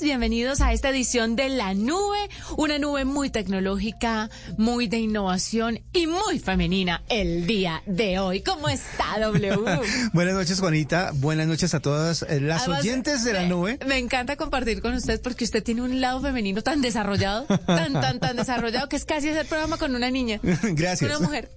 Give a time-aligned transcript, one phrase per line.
[0.00, 2.18] Bienvenidos a esta edición de La Nube,
[2.56, 8.40] una nube muy tecnológica, muy de innovación y muy femenina el día de hoy.
[8.40, 9.58] ¿Cómo está W?
[10.14, 11.10] Buenas noches, Juanita.
[11.14, 13.78] Buenas noches a todas eh, las oyentes de La Nube.
[13.86, 18.18] Me encanta compartir con usted porque usted tiene un lado femenino tan desarrollado, tan, tan,
[18.18, 20.40] tan desarrollado que es casi hacer programa con una niña.
[20.62, 21.10] Gracias.
[21.10, 21.50] Una mujer.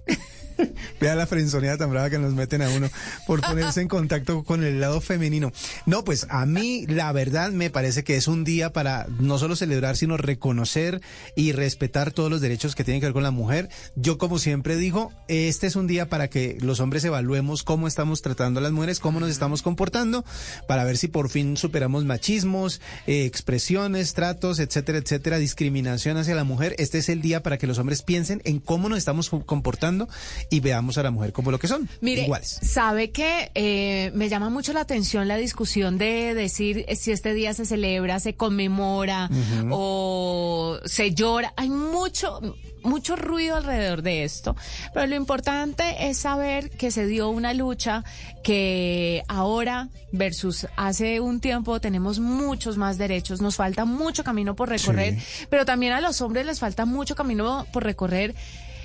[1.00, 2.88] Vea la frenzoneada tan brava que nos meten a uno
[3.26, 5.52] por ponerse en contacto con el lado femenino.
[5.86, 9.56] No, pues a mí la verdad me parece que es un día para no solo
[9.56, 11.00] celebrar, sino reconocer
[11.36, 13.68] y respetar todos los derechos que tienen que ver con la mujer.
[13.96, 18.22] Yo, como siempre digo, este es un día para que los hombres evaluemos cómo estamos
[18.22, 20.24] tratando a las mujeres, cómo nos estamos comportando,
[20.66, 26.44] para ver si por fin superamos machismos, eh, expresiones, tratos, etcétera, etcétera, discriminación hacia la
[26.44, 26.74] mujer.
[26.78, 30.08] Este es el día para que los hombres piensen en cómo nos estamos comportando
[30.50, 32.58] y veamos a la mujer como lo que son, Mire, iguales.
[32.62, 37.54] Sabe que eh, me llama mucho la atención la discusión de decir si este día
[37.54, 39.30] se celebra, se conmemora
[39.70, 41.54] o se llora.
[41.56, 42.40] Hay mucho
[42.82, 44.56] mucho ruido alrededor de esto,
[44.94, 48.04] pero lo importante es saber que se dio una lucha
[48.42, 54.68] que ahora versus hace un tiempo tenemos muchos más derechos, nos falta mucho camino por
[54.68, 55.18] recorrer,
[55.50, 58.34] pero también a los hombres les falta mucho camino por recorrer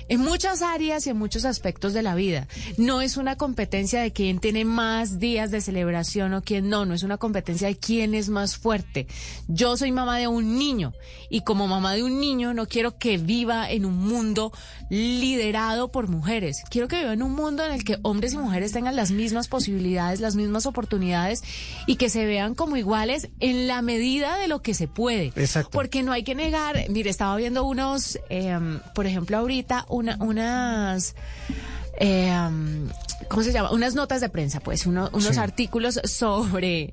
[0.08, 2.48] en muchas áreas y en muchos aspectos de la vida.
[2.76, 6.94] No es una competencia de quién tiene más días de celebración o quién no, no
[6.94, 9.06] es una competencia de quién es más fuerte.
[9.48, 10.92] Yo soy mamá de un niño
[11.30, 14.52] y como mamá de un niño no quiero que viva en un mundo
[14.88, 16.62] liderado por mujeres.
[16.70, 19.48] Quiero que viva en un mundo en el que hombres y mujeres tengan las mismas
[19.48, 21.42] posibilidades, las mismas oportunidades
[21.86, 25.32] y que se vean como iguales en la medida de lo que se puede.
[25.36, 25.70] Exacto.
[25.72, 31.14] Porque no hay que negar, mire, estaba viendo unos, em, por ejemplo, ahorita una, unas
[31.98, 32.30] eh,
[33.28, 33.70] ¿cómo se llama?
[33.72, 35.38] Unas notas de prensa, pues, unos Sí.
[35.38, 36.92] artículos sobre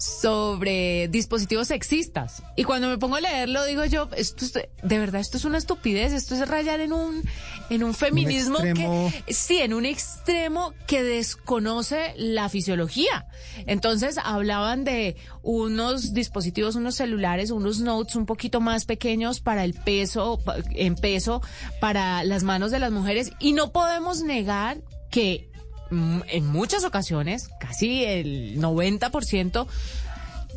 [0.00, 2.42] sobre dispositivos sexistas.
[2.56, 5.58] Y cuando me pongo a leerlo, digo yo, esto es, de verdad, esto es una
[5.58, 7.22] estupidez, esto es rayar en un,
[7.68, 13.26] en un feminismo que, sí, en un extremo que desconoce la fisiología.
[13.66, 19.74] Entonces hablaban de unos dispositivos, unos celulares, unos notes un poquito más pequeños para el
[19.74, 21.42] peso, en peso,
[21.78, 23.32] para las manos de las mujeres.
[23.38, 24.78] Y no podemos negar
[25.10, 25.49] que
[25.90, 29.66] en muchas ocasiones, casi el 90%,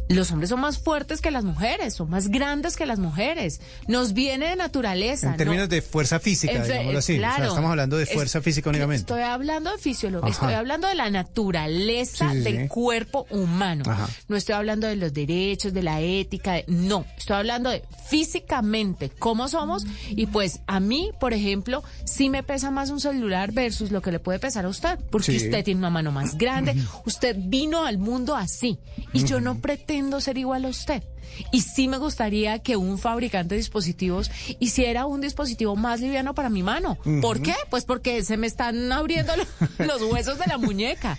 [0.09, 3.61] los hombres son más fuertes que las mujeres, son más grandes que las mujeres.
[3.87, 5.27] Nos viene de naturaleza.
[5.27, 5.37] En ¿no?
[5.37, 7.13] términos de fuerza física, En digámoslo así.
[7.13, 7.49] O sea, claro.
[7.49, 9.01] estamos hablando de Es- fuerza física únicamente.
[9.01, 12.67] Estoy hablando de fisiología, estoy hablando de la naturaleza Sí, sí, del sí.
[12.67, 13.83] cuerpo humano.
[13.87, 14.09] Ajá.
[14.27, 19.09] No estoy hablando de los derechos, de la ética, de- no, estoy hablando de físicamente
[19.19, 23.91] cómo somos y pues a mí, por ejemplo, sí me pesa más un celular versus
[23.91, 27.35] lo que le puede pesar a usted, porque usted tiene una mano más grande, usted
[27.39, 28.77] vino al mundo así
[29.13, 31.03] y yo no pretendo ser igual a usted.
[31.51, 34.29] Y sí me gustaría que un fabricante de dispositivos
[34.59, 36.97] hiciera un dispositivo más liviano para mi mano.
[37.21, 37.55] ¿Por qué?
[37.69, 39.45] Pues porque se me están abriendo lo-
[39.85, 41.17] los huesos de la muñeca.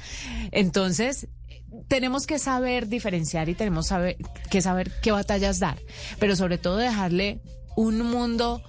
[0.52, 1.26] Entonces,
[1.88, 4.16] tenemos que saber diferenciar y tenemos saber,
[4.50, 5.78] que saber qué batallas dar.
[6.20, 7.40] Pero sobre todo dejarle
[7.76, 8.62] un mundo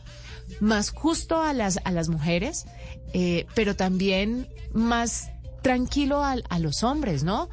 [0.59, 2.65] más justo a las, a las mujeres,
[3.13, 5.29] eh, pero también más
[5.65, 7.49] tranquilo al- a, los hombres, ¿no?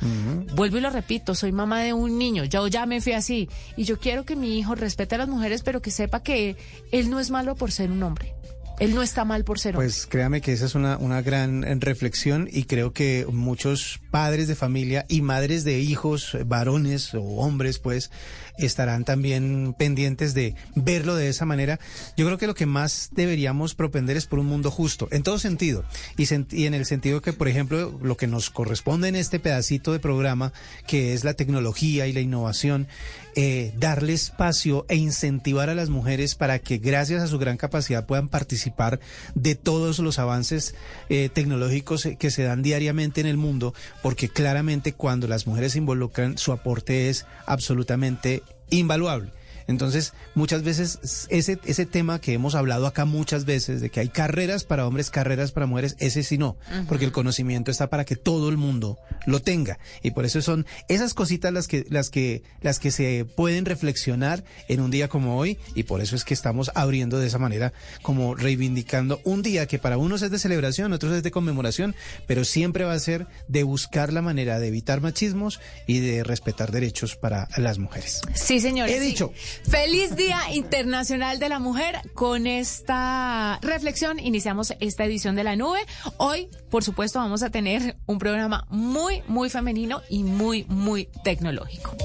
[0.54, 3.84] Vuelvo y lo repito, soy mamá de un niño, yo ya me fui así, y
[3.84, 6.58] yo quiero que mi hijo respete a las mujeres, pero que sepa que
[6.92, 8.34] él no es malo por ser un hombre.
[8.80, 9.86] Él no está mal por ser hombre.
[9.86, 14.46] Pues créame que esa es una, una gran eh, reflexión y creo que muchos padres
[14.48, 18.10] de familia y madres de hijos, varones o hombres, pues,
[18.58, 21.80] estarán también pendientes de verlo de esa manera.
[22.16, 25.38] Yo creo que lo que más deberíamos propender es por un mundo justo, en todo
[25.38, 25.84] sentido.
[26.16, 29.98] Y, en el sentido que, por ejemplo, lo que nos corresponde en este pedacito de
[29.98, 30.52] programa,
[30.86, 32.88] que es la tecnología y la innovación,
[33.34, 38.04] eh, darle espacio e incentivar a las mujeres para que gracias a su gran capacidad
[38.04, 39.00] puedan participar
[39.34, 40.74] de todos los avances
[41.08, 45.72] eh, tecnológicos eh, que se dan diariamente en el mundo, porque claramente cuando las mujeres
[45.72, 48.42] se involucran su aporte es absolutamente
[48.72, 49.28] invaluable.
[49.66, 54.08] Entonces, muchas veces ese, ese tema que hemos hablado acá muchas veces, de que hay
[54.08, 56.56] carreras para hombres, carreras para mujeres, ese sí no,
[56.88, 59.78] porque el conocimiento está para que todo el mundo lo tenga.
[60.02, 64.44] Y por eso son esas cositas las que, las que, las que se pueden reflexionar
[64.68, 67.72] en un día como hoy, y por eso es que estamos abriendo de esa manera,
[68.02, 71.94] como reivindicando un día que para unos es de celebración, otros es de conmemoración,
[72.26, 76.70] pero siempre va a ser de buscar la manera de evitar machismos y de respetar
[76.72, 78.22] derechos para las mujeres.
[78.34, 78.94] Sí, señores.
[78.94, 79.06] He sí.
[79.06, 79.32] dicho.
[79.68, 82.00] Feliz Día Internacional de la Mujer.
[82.14, 85.80] Con esta reflexión iniciamos esta edición de la nube.
[86.18, 91.96] Hoy, por supuesto, vamos a tener un programa muy, muy femenino y muy, muy tecnológico.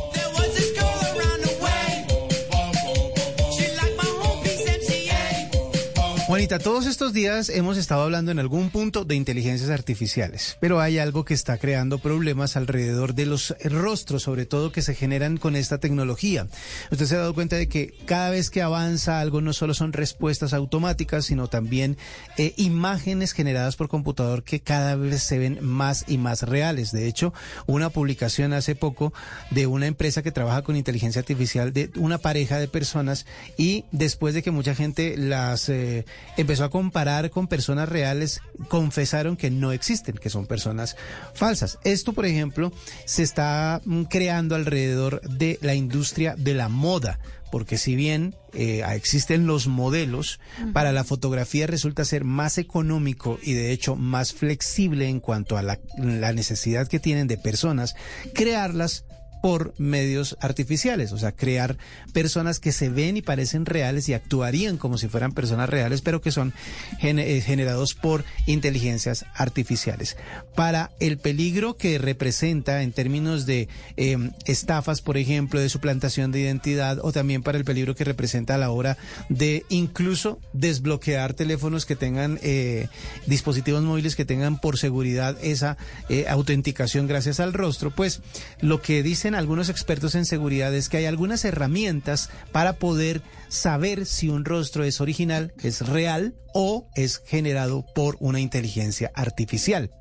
[6.28, 11.00] Juanita, todos estos días hemos estado hablando en algún punto de inteligencias artificiales, pero hay
[11.00, 15.56] algo que está creando problemas alrededor de los rostros, sobre todo que se generan con
[15.56, 16.46] esta tecnología.
[16.92, 19.94] Usted se ha dado cuenta de que cada vez que avanza algo no solo son
[19.94, 21.96] respuestas automáticas, sino también
[22.38, 26.92] eh, imágenes generadas por computador que cada vez se ven más y más reales.
[26.92, 27.34] De hecho,
[27.68, 29.14] una publicación hace poco
[29.50, 33.26] de una empresa que trabaja con inteligencia artificial de una pareja de personas
[33.56, 36.04] y después de que mucha gente las eh,
[36.38, 40.96] empezó a comparar con personas reales, confesaron que no existen, que son personas
[41.34, 41.80] falsas.
[41.84, 42.72] Esto, por ejemplo,
[43.06, 47.20] se está mm, creando alrededor de la industria de la moda.
[47.50, 50.40] Porque si bien eh, existen los modelos,
[50.74, 55.62] para la fotografía resulta ser más económico y de hecho más flexible en cuanto a
[55.62, 57.96] la, la necesidad que tienen de personas
[58.34, 59.06] crearlas
[59.42, 61.78] por medios artificiales, o sea, crear
[62.14, 66.22] personas que se ven y parecen reales y actuarían como si fueran personas reales, pero
[66.22, 66.54] que son
[67.02, 70.18] eh, generados por inteligencias artificiales.
[70.56, 76.42] Para el peligro que representa en términos de eh, estafas, por ejemplo, de suplantación de
[76.42, 78.98] identidad, o también para el peligro que representa a la hora
[79.30, 82.88] de incluso desbloquear teléfonos que tengan eh,
[83.26, 85.78] dispositivos móviles que tengan por seguridad esa
[86.10, 88.22] eh, autenticación gracias al rostro, pues
[88.62, 89.04] lo que
[89.36, 94.84] algunos expertos en seguridad es que hay algunas herramientas para poder saber si un rostro
[94.84, 99.92] es original, es real o es generado por una inteligencia artificial.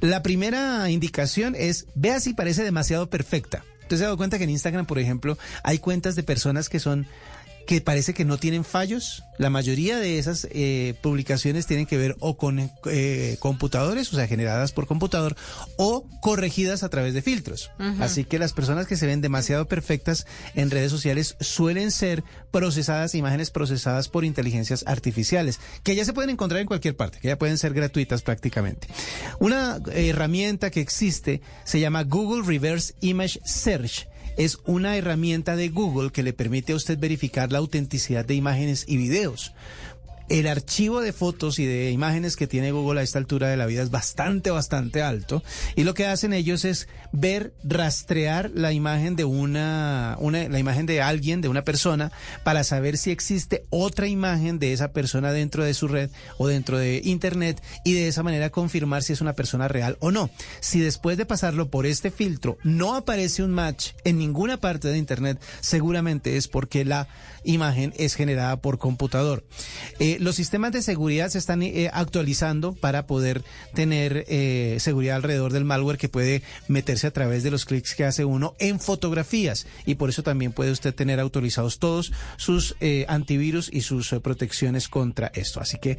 [0.00, 3.64] La primera indicación es, vea si parece demasiado perfecta.
[3.82, 6.80] Usted se ha dado cuenta que en Instagram, por ejemplo, hay cuentas de personas que
[6.80, 7.06] son
[7.66, 9.24] que parece que no tienen fallos.
[9.38, 14.26] La mayoría de esas eh, publicaciones tienen que ver o con eh, computadores, o sea,
[14.26, 15.36] generadas por computador,
[15.76, 17.70] o corregidas a través de filtros.
[18.00, 23.14] Así que las personas que se ven demasiado perfectas en redes sociales suelen ser procesadas,
[23.14, 27.38] imágenes procesadas por inteligencias artificiales, que ya se pueden encontrar en cualquier parte, que ya
[27.38, 28.88] pueden ser gratuitas prácticamente.
[29.38, 36.10] Una herramienta que existe se llama Google Reverse Image Search es una herramienta de Google
[36.10, 39.52] que le permite a usted verificar la autenticidad de imágenes y videos.
[40.28, 43.66] El archivo de fotos y de imágenes que tiene Google a esta altura de la
[43.66, 45.42] vida es bastante, bastante alto.
[45.76, 50.86] Y lo que hacen ellos es ver, rastrear la imagen de una, una, la imagen
[50.86, 52.10] de alguien, de una persona,
[52.44, 56.78] para saber si existe otra imagen de esa persona dentro de su red o dentro
[56.78, 60.30] de Internet y de esa manera confirmar si es una persona real o no.
[60.60, 64.98] Si después de pasarlo por este filtro no aparece un match en ninguna parte de
[64.98, 67.08] Internet, seguramente es porque la
[67.44, 69.44] imagen es generada por computador.
[69.98, 73.42] Eh, los sistemas de seguridad se están eh, actualizando para poder
[73.74, 78.04] tener eh, seguridad alrededor del malware que puede meterse a través de los clics que
[78.04, 83.04] hace uno en fotografías y por eso también puede usted tener autorizados todos sus eh,
[83.08, 85.60] antivirus y sus eh, protecciones contra esto.
[85.60, 85.98] Así que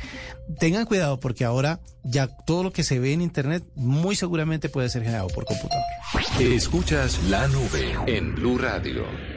[0.60, 4.90] tengan cuidado porque ahora ya todo lo que se ve en internet muy seguramente puede
[4.90, 5.84] ser generado por computador.
[6.40, 9.37] Escuchas la nube en Blue Radio.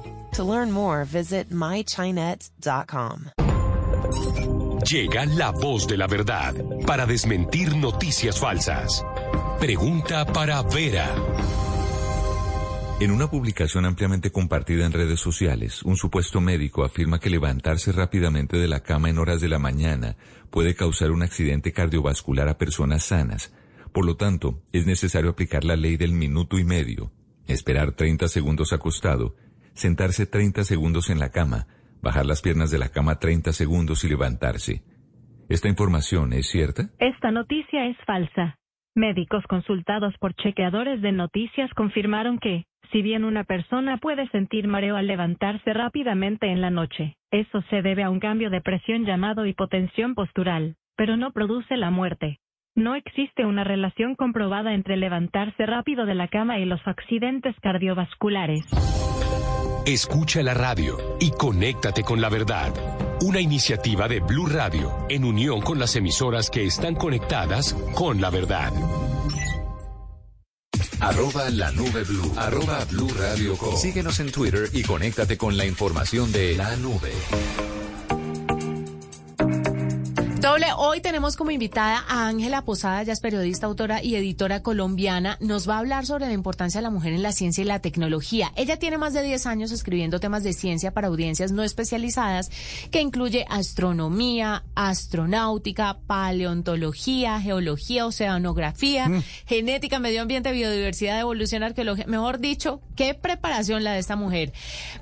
[0.35, 3.31] To learn more, visit mychinet.com.
[4.89, 6.55] Llega la voz de la verdad
[6.87, 9.05] para desmentir noticias falsas.
[9.59, 11.07] Pregunta para Vera.
[12.99, 18.57] En una publicación ampliamente compartida en redes sociales, un supuesto médico afirma que levantarse rápidamente
[18.57, 20.17] de la cama en horas de la mañana
[20.49, 23.53] puede causar un accidente cardiovascular a personas sanas.
[23.91, 27.11] Por lo tanto, es necesario aplicar la ley del minuto y medio,
[27.47, 29.35] esperar 30 segundos acostado,
[29.73, 31.67] sentarse 30 segundos en la cama,
[32.01, 34.83] bajar las piernas de la cama 30 segundos y levantarse.
[35.49, 36.89] ¿Esta información es cierta?
[36.99, 38.57] Esta noticia es falsa.
[38.95, 44.97] Médicos consultados por chequeadores de noticias confirmaron que, si bien una persona puede sentir mareo
[44.97, 49.45] al levantarse rápidamente en la noche, eso se debe a un cambio de presión llamado
[49.45, 52.39] hipotensión postural, pero no produce la muerte.
[52.75, 58.65] No existe una relación comprobada entre levantarse rápido de la cama y los accidentes cardiovasculares.
[59.85, 62.71] Escucha la radio y conéctate con la verdad.
[63.21, 68.29] Una iniciativa de Blue Radio en unión con las emisoras que están conectadas con la
[68.29, 68.71] verdad.
[70.99, 72.31] Arroba la nube blue.
[72.37, 73.75] Arroba blue radio com.
[73.75, 77.11] Síguenos en Twitter y conéctate con la información de la nube.
[80.41, 85.37] Doble, hoy tenemos como invitada a Ángela Posada, ella es periodista, autora y editora colombiana.
[85.39, 87.77] Nos va a hablar sobre la importancia de la mujer en la ciencia y la
[87.77, 88.51] tecnología.
[88.55, 92.49] Ella tiene más de 10 años escribiendo temas de ciencia para audiencias no especializadas,
[92.89, 99.11] que incluye astronomía, astronáutica, paleontología, geología, oceanografía,
[99.45, 102.07] genética, medio ambiente, biodiversidad, evolución, arqueología.
[102.07, 104.53] Mejor dicho, qué preparación la de esta mujer.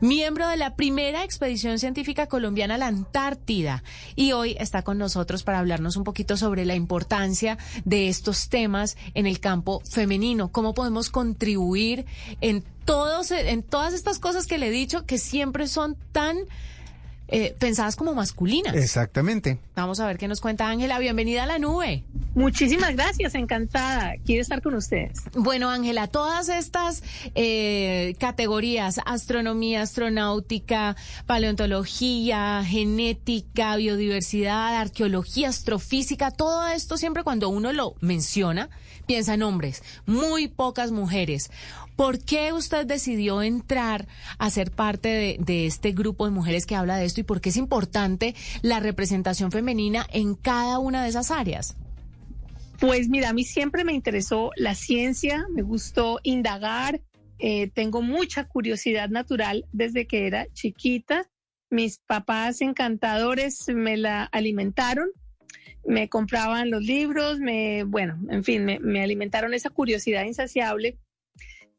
[0.01, 3.85] Miembro de la primera expedición científica colombiana a la Antártida.
[4.17, 8.97] Y hoy está con nosotros para hablarnos un poquito sobre la importancia de estos temas
[9.13, 12.05] en el campo femenino, cómo podemos contribuir
[12.41, 16.37] en todos, en todas estas cosas que le he dicho que siempre son tan
[17.31, 18.75] eh, pensadas como masculinas.
[18.75, 19.59] Exactamente.
[19.75, 20.97] Vamos a ver qué nos cuenta Ángela.
[20.99, 22.03] Bienvenida a la nube.
[22.33, 24.13] Muchísimas gracias, encantada.
[24.25, 25.23] Quiero estar con ustedes.
[25.33, 27.03] Bueno, Ángela, todas estas
[27.35, 30.95] eh, categorías, astronomía, astronáutica,
[31.25, 38.69] paleontología, genética, biodiversidad, arqueología, astrofísica, todo esto siempre cuando uno lo menciona,
[39.05, 41.51] piensa en hombres, muy pocas mujeres.
[41.99, 46.95] ¿Por qué usted decidió entrar a ser parte de, este grupo de mujeres que habla
[46.95, 51.29] de esto y por qué es importante la representación femenina en cada una de esas
[51.29, 51.75] áreas?
[52.79, 57.01] Pues mira, a mí siempre me interesó la ciencia, me gustó indagar,
[57.37, 61.29] eh, tengo mucha curiosidad natural desde que era chiquita.
[61.69, 65.09] Mis papás encantadores me la alimentaron,
[65.85, 70.97] me compraban los libros, me, bueno, en fin, me alimentaron esa curiosidad insaciable.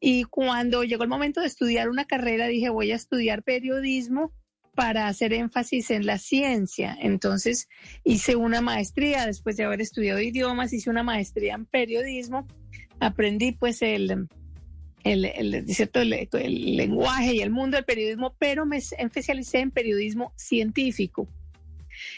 [0.03, 4.33] Y cuando llegó el momento de estudiar una carrera, dije, voy a estudiar periodismo
[4.73, 6.97] para hacer énfasis en la ciencia.
[6.99, 7.69] Entonces
[8.03, 12.47] hice una maestría, después de haber estudiado idiomas, hice una maestría en periodismo,
[12.99, 14.27] aprendí pues el,
[15.03, 16.01] el, el, ¿cierto?
[16.01, 21.27] el, lenguaje y el mundo del periodismo, pero me especialicé en periodismo científico.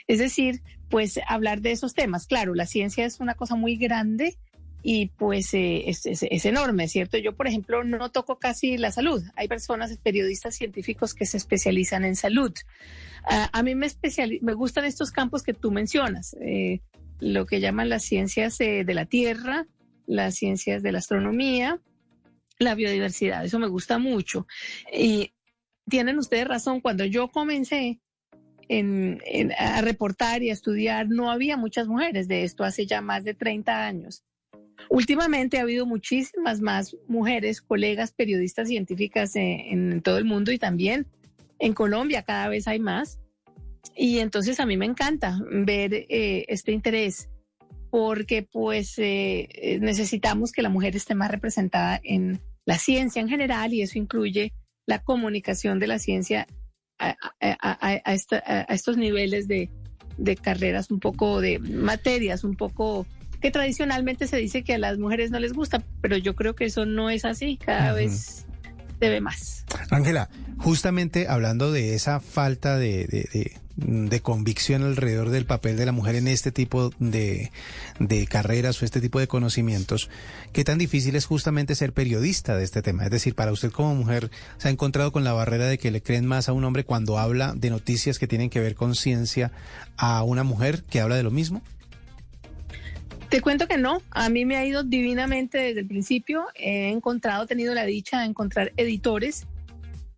[0.08, 2.28] Es decir, pues hablar de esos temas.
[2.28, 4.38] Claro, la ciencia es una cosa muy grande
[4.86, 7.18] y pues eh, es, enorme, ¿cierto?
[7.18, 9.24] Yo, por ejemplo, no toco casi la salud.
[9.36, 12.54] Hay personas, periodistas científicos que se especializan en salud.
[13.24, 13.88] Ah, a mí me,
[14.42, 16.82] me gustan estos campos que tú mencionas, eh,
[17.22, 19.66] lo que llaman las ciencias eh, de la Tierra,
[20.06, 21.80] las ciencias de la astronomía,
[22.60, 23.46] la biodiversidad.
[23.46, 24.46] Eso me gusta mucho.
[24.92, 25.32] Y
[25.90, 28.02] tienen ustedes razón, cuando yo comencé
[28.68, 33.00] en- en- a reportar y a estudiar, no había muchas mujeres de esto hace ya
[33.00, 34.24] más de 30 años.
[34.90, 40.58] Últimamente ha habido muchísimas más mujeres, colegas periodistas científicas eh, en, todo el mundo y
[40.58, 41.08] también
[41.60, 43.20] en Colombia cada vez hay más.
[43.96, 47.30] Y entonces a mí me encanta ver eh, este interés
[47.92, 53.74] porque pues eh, necesitamos que la mujer esté más representada en la ciencia en general
[53.74, 54.54] y eso incluye
[54.88, 56.48] la comunicación de la ciencia
[56.98, 57.16] a,
[58.70, 59.70] estos niveles de
[60.42, 63.06] carreras un poco de materias, un poco
[63.44, 66.66] que tradicionalmente se dice que a las mujeres no les gusta, pero yo creo que
[66.66, 68.46] eso no es así, cada vez
[69.00, 69.66] se ve más.
[69.92, 75.86] Ángela, justamente hablando de esa falta de, de- de- de convicción alrededor del papel de
[75.88, 77.52] la mujer en este tipo de,
[78.00, 80.10] de carreras o este tipo de conocimientos,
[80.54, 83.04] ¿qué tan difícil es justamente ser periodista de este tema?
[83.04, 86.02] Es decir, para usted como mujer, ¿se ha encontrado con la barrera de que le
[86.04, 89.52] creen más a un hombre cuando habla de noticias que tienen que ver con ciencia
[89.98, 91.62] a una mujer que habla de lo mismo?
[93.34, 96.46] Te cuento que no, a mí me ha ido divinamente desde el principio.
[96.54, 99.48] He encontrado, tenido la dicha de encontrar editores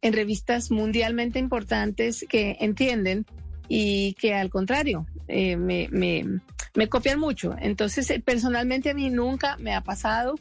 [0.02, 3.26] en revistas mundialmente importantes que entienden
[3.70, 7.56] y que al contrario eh, me, copian mucho.
[7.58, 10.36] Entonces, eh, personalmente a mí nunca me ha pasado.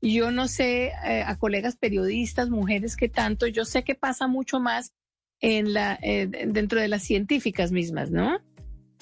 [0.00, 4.60] Yo no sé eh, a colegas periodistas, mujeres que tanto, yo sé que pasa mucho
[4.60, 4.92] más
[5.40, 8.38] en la, dentro de las científicas mismas, ¿no?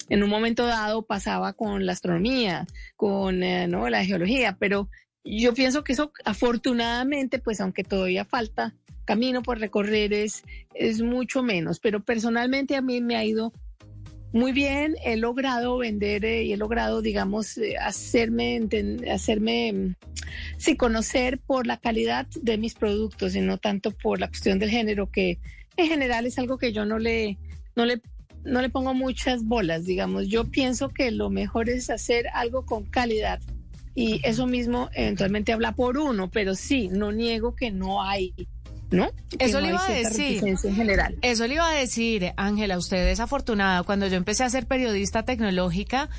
[0.09, 3.89] En un momento dado pasaba con la astronomía, con eh, ¿no?
[3.89, 4.89] la geología, pero
[5.23, 10.43] yo pienso que eso afortunadamente, pues aunque todavía falta camino por recorrer, es,
[10.73, 13.51] es mucho menos, pero personalmente a mí me ha ido
[14.31, 18.61] muy bien, he logrado vender eh, y he logrado, digamos, eh, hacerme,
[19.11, 19.95] hacerme, mm,
[20.57, 24.69] sí, conocer por la calidad de mis productos y no tanto por la cuestión del
[24.69, 25.39] género, que
[25.77, 27.37] en general es algo que yo no le,
[27.75, 28.01] no le
[28.43, 30.27] no le pongo muchas bolas, digamos.
[30.27, 33.39] Yo pienso que lo mejor es hacer algo con calidad
[33.95, 38.33] y eso mismo eventualmente habla por uno, pero sí, no niego que no hay,
[38.91, 39.09] ¿no?
[39.39, 40.41] Eso no le iba a decir.
[40.45, 41.17] en general.
[41.21, 43.83] Eso le iba a decir, Ángela, usted es afortunada.
[43.83, 46.09] Cuando yo empecé a ser periodista tecnológica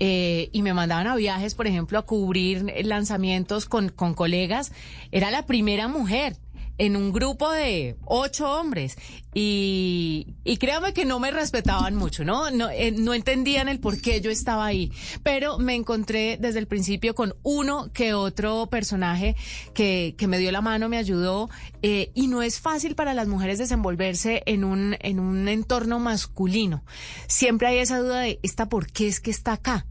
[0.00, 4.72] eh, y me mandaban a viajes, por ejemplo, a cubrir lanzamientos con, con colegas,
[5.10, 6.36] era la primera mujer
[6.80, 8.96] en un grupo de ocho hombres
[9.34, 12.50] y, y créame que no me respetaban mucho, ¿no?
[12.50, 14.90] No, eh, no entendían el por qué yo estaba ahí,
[15.22, 19.36] pero me encontré desde el principio con uno que otro personaje
[19.74, 21.50] que, que me dio la mano, me ayudó
[21.82, 26.82] eh, y no es fácil para las mujeres desenvolverse en un, en un entorno masculino.
[27.26, 29.86] Siempre hay esa duda de, ¿esta por qué es que está acá?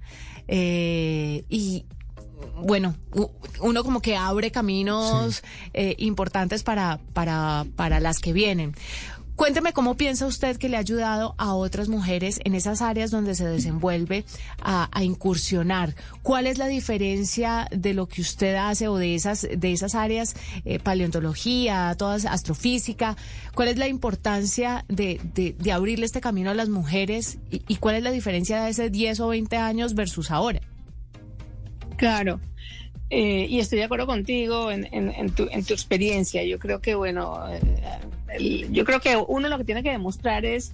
[0.48, 1.86] Eh, y,
[2.62, 2.96] bueno,
[3.62, 8.76] uno como que abre caminos eh, importantes para, para, para las que vienen.
[9.40, 13.36] Cuénteme cómo piensa usted que le ha ayudado a otras mujeres en esas áreas donde
[13.36, 14.26] se desenvuelve
[14.62, 15.96] a, a incursionar.
[16.24, 20.36] ¿Cuál es la diferencia de lo que usted hace o de esas, de esas áreas,
[20.66, 23.16] eh, paleontología, todas astrofísica?
[23.56, 27.78] ¿Cuál es la importancia de, de, de abrirle este camino a las mujeres y, y
[27.78, 30.60] cuál es la diferencia de hace 10 o 20 años versus ahora?
[32.00, 32.40] Claro.
[33.12, 36.44] Eh, y estoy de acuerdo contigo en, en- en tu, en tu experiencia.
[36.44, 37.60] Yo creo que, bueno, eh,
[38.36, 40.74] el- yo creo que uno lo que tiene que demostrar es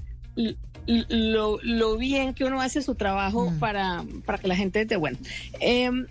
[0.87, 3.59] lo, lo bien que uno hace su trabajo Mm.
[3.59, 5.17] para, para que la gente esté bueno.
[5.59, 6.05] Em,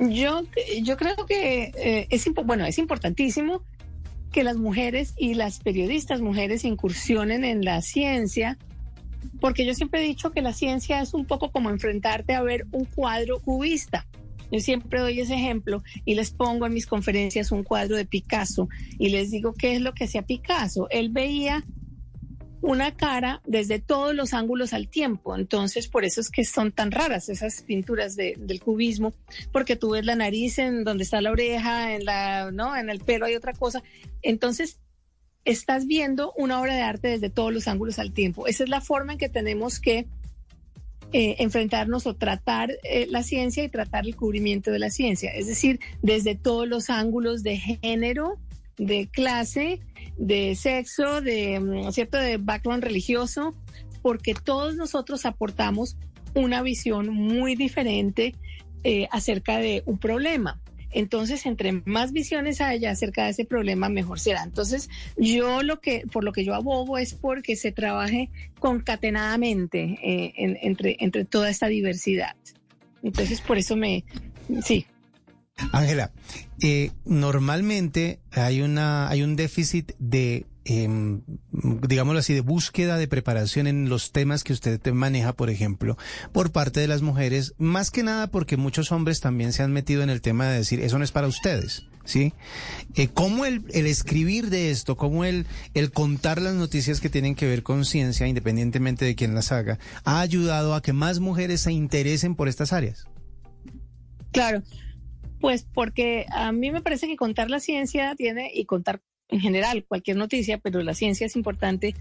[0.00, 0.42] yo,
[0.82, 3.62] yo creo que eh, es, bueno, es importantísimo
[4.32, 8.58] que las mujeres y las periodistas mujeres incursionen en la ciencia,
[9.40, 12.66] porque yo siempre he dicho que la ciencia es un poco como enfrentarte a ver
[12.72, 14.06] un cuadro cubista.
[14.50, 18.68] Yo siempre doy ese ejemplo y les pongo en mis conferencias un cuadro de Picasso
[18.98, 20.86] y les digo qué es lo que hacía Picasso.
[20.90, 21.64] Él veía
[22.62, 25.36] una cara desde todos los ángulos al tiempo.
[25.36, 29.14] Entonces, por eso es que son tan raras esas pinturas de- del cubismo,
[29.52, 32.76] porque tú ves la nariz en donde está la oreja, en la, ¿no?
[32.76, 33.82] En el pelo hay otra cosa.
[34.22, 34.80] Entonces,
[35.46, 38.46] estás viendo una obra de arte desde todos los ángulos al tiempo.
[38.46, 40.06] Esa es la forma en que tenemos que
[41.12, 45.30] eh, enfrentarnos o tratar eh, la ciencia y tratar el cubrimiento de la ciencia.
[45.30, 48.38] Es decir, desde todos los ángulos de género,
[48.76, 49.80] de clase,
[50.18, 52.18] de sexo, de, mm, ¿cierto?
[52.18, 53.54] de background religioso,
[54.02, 55.96] porque todos nosotros aportamos
[56.34, 58.34] una visión muy diferente
[58.82, 60.60] eh, acerca de un problema.
[60.98, 64.42] Entonces, entre más visiones haya acerca de ese problema, mejor será.
[64.42, 70.32] Entonces, yo lo que, por lo que yo abogo es porque se trabaje concatenadamente eh,
[70.36, 72.34] en- entre, entre toda esta diversidad.
[73.02, 74.04] Entonces, por eso me,
[74.64, 74.86] sí.
[75.72, 76.12] Ángela,
[76.62, 83.66] eh, normalmente hay una hay un déficit de em, digámoslo así de búsqueda de preparación
[83.66, 85.96] en los temas que usted te maneja, por ejemplo,
[86.32, 90.02] por parte de las mujeres, más que nada porque muchos hombres también se han metido
[90.02, 91.84] en el tema de decir eso no es para ustedes.
[92.04, 92.34] ¿Sí?
[92.94, 97.34] Eh, ¿Cómo el, el escribir de esto, cómo el, el contar las noticias que tienen
[97.34, 101.62] que ver con ciencia, independientemente de quién las haga, ha ayudado a que más mujeres
[101.62, 103.08] se interesen por estas áreas?
[104.30, 104.62] Claro,
[105.40, 109.84] pues porque a mí me parece que contar la ciencia tiene, y contar en general
[109.86, 111.94] cualquier noticia, pero la ciencia es importante,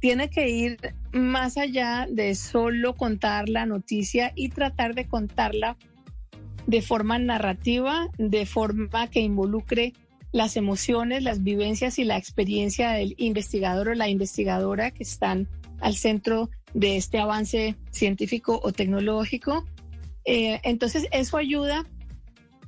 [0.00, 0.78] tiene que ir
[1.12, 5.76] más allá de solo contar la noticia y tratar de contarla
[6.66, 9.92] de forma narrativa, de forma que involucre
[10.32, 15.48] las emociones, las vivencias y la experiencia del investigador o la investigadora que están
[15.80, 19.64] al centro de este avance científico o tecnológico.
[20.24, 21.86] Eh, entonces, eso ayuda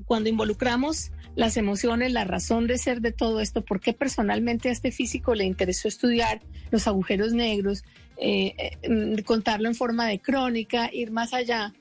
[0.04, 4.72] cuando involucramos las emociones, la razón de ser de todo esto, por qué personalmente a
[4.72, 7.84] este físico le interesó estudiar los agujeros negros,
[8.16, 11.74] eh, eh, contarlo en forma de crónica, ir más allá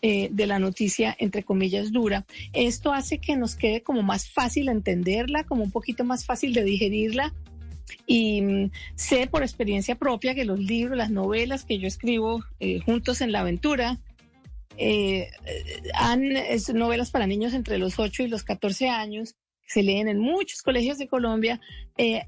[0.00, 2.24] eh, de la noticia, entre comillas, dura.
[2.54, 6.64] Esto hace que nos quede como más fácil entenderla, como un poquito más fácil de
[6.64, 7.34] digerirla.
[8.06, 12.42] Y mm, sé por experiencia propia que los libros, las novelas que yo escribo
[12.86, 13.98] juntos en la aventura,
[14.78, 15.30] eh,
[15.94, 20.08] han, es novelas para niños entre los 8 y los 14 años, que se leen
[20.08, 21.60] en muchos colegios de Colombia.
[21.96, 22.22] Eh,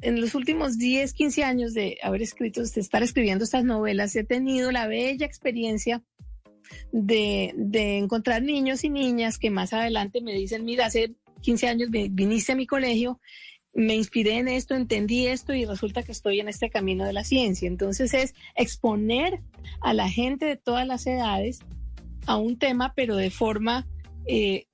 [0.00, 4.24] en los últimos 10, 15 años de haber escrito, de estar escribiendo estas novelas, he
[4.24, 6.02] tenido la bella experiencia
[6.90, 11.90] de, de encontrar niños y niñas que más adelante me dicen, mira, hace 15 años
[11.90, 13.20] vi- viniste a mi colegio,
[13.74, 17.24] me inspiré en esto, entendí esto y resulta que estoy en este camino de la
[17.24, 17.68] ciencia.
[17.68, 19.40] Entonces es exponer
[19.80, 21.60] a la gente de todas las edades
[22.26, 23.86] a un tema, pero de forma
[24.26, 24.66] eh,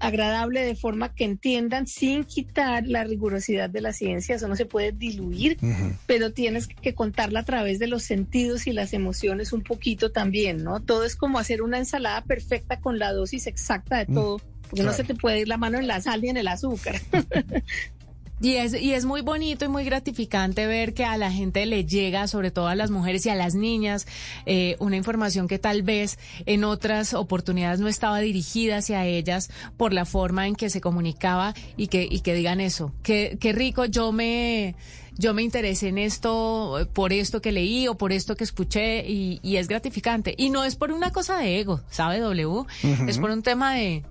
[0.00, 4.34] agradable, de forma que entiendan sin quitar la rigurosidad de la ciencia.
[4.34, 5.58] Eso no se puede diluir,
[6.06, 10.62] pero tienes que contarla a través de los sentidos y las emociones un poquito también,
[10.62, 10.80] ¿no?
[10.80, 14.92] Todo es como hacer una ensalada perfecta con la dosis exacta de todo, porque no
[14.92, 17.00] se te puede ir la mano en la sal ni en el azúcar.
[18.40, 21.84] Y es, y es muy bonito y muy gratificante ver que a la gente le
[21.86, 24.06] llega, sobre todo a las mujeres y a las niñas,
[24.44, 29.92] eh, una información que tal vez en otras oportunidades no estaba dirigida hacia ellas por
[29.92, 32.92] la forma en que se comunicaba y que, y que digan eso.
[33.04, 34.74] Qué, qué rico, yo me,
[35.16, 39.08] yo me interesé en esto eh, por esto que leí o por esto que escuché
[39.08, 40.34] y, y es gratificante.
[40.36, 42.64] Y no es por una cosa de ego, ¿sabe W?
[43.08, 44.02] Es por un tema de,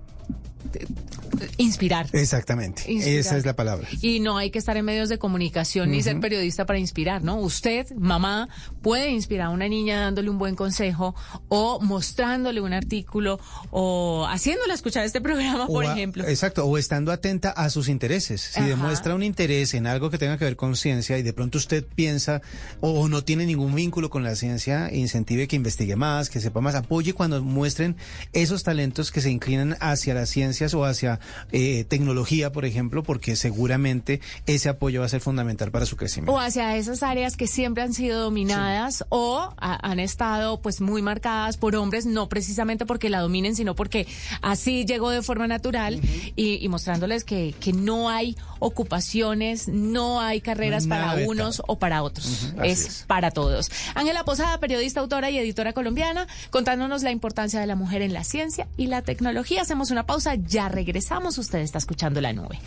[0.72, 1.23] de- de
[1.56, 2.06] inspirar.
[2.12, 2.90] Exactamente.
[2.90, 3.18] Inspirar.
[3.18, 3.86] Esa es la palabra.
[4.00, 7.36] Y no hay que estar en medios de comunicación ni ser periodista para inspirar, ¿no?
[7.38, 8.48] Usted, mamá,
[8.82, 11.14] puede inspirar a una niña dándole un buen consejo
[11.48, 13.38] o mostrándole un artículo
[13.70, 16.26] o haciéndole escuchar este programa, por a- ejemplo.
[16.26, 18.40] Exacto, o estando atenta a sus intereses.
[18.52, 18.68] Si Ajá.
[18.68, 21.84] demuestra un interés en algo que tenga que ver con ciencia y de pronto usted
[21.94, 22.42] piensa
[22.80, 26.60] o, o no tiene ningún vínculo con la ciencia, incentive que investigue más, que sepa
[26.60, 27.96] más, apoye cuando muestren
[28.32, 31.20] esos talentos que se inclinan hacia las ciencias o hacia
[31.52, 36.32] eh, tecnología, por ejemplo, porque seguramente ese apoyo va a ser fundamental para su crecimiento.
[36.32, 41.02] o hacia esas áreas que siempre han sido dominadas o a- han estado pues muy
[41.02, 44.06] marcadas por hombres, no precisamente porque la dominen, sino porque
[44.42, 46.00] así llegó de forma natural
[46.36, 51.78] y, y mostrándoles que, que no hay ocupaciones, no hay carreras nada para unos o
[51.78, 53.04] para otros, es, es.
[53.06, 53.70] para todos.
[53.94, 58.24] Ángela Posada, periodista, autora y editora colombiana, contándonos la importancia de la mujer en la
[58.24, 59.62] ciencia y la tecnología.
[59.62, 61.03] Hacemos una pausa, ya regresamos,
[61.38, 62.58] usted está escuchando la nube.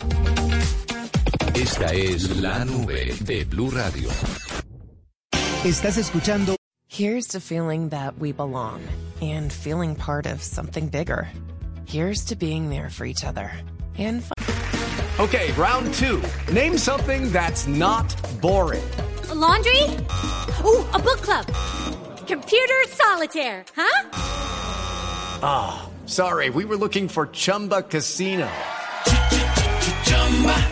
[1.54, 4.08] Esta es la nube de Blue Radio.
[5.64, 6.54] Estás escuchando
[6.88, 8.80] Here's to feeling that we belong
[9.20, 11.28] and feeling part of something bigger.
[11.86, 13.50] Here's to being there for each other
[13.98, 14.22] and
[15.18, 16.22] Okay, round two.
[16.52, 18.84] Name something that's not boring.
[19.30, 19.82] A laundry?
[20.64, 21.44] Ooh, a book club.
[22.26, 24.08] Computer solitaire, huh?
[25.42, 28.48] Ah, sorry, we were looking for Chumba Casino.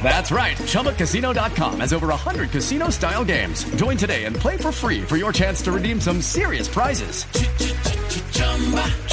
[0.03, 0.57] That's right.
[0.57, 3.64] ChumbaCasino.com has over 100 casino style games.
[3.75, 7.25] Join today and play for free for your chance to redeem some serious prizes.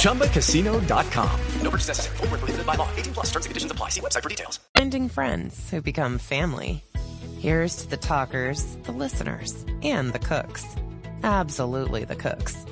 [0.02, 1.40] ChumbaCasino.com.
[1.62, 2.16] No purchase necessary.
[2.18, 2.88] Void where prohibited by law.
[2.96, 3.88] 18 plus terms and conditions apply.
[3.88, 4.60] See website for details.
[4.76, 6.84] Finding friends who become family.
[7.38, 10.64] Here's to the talkers, the listeners, and the cooks.
[11.22, 12.64] Absolutely the cooks.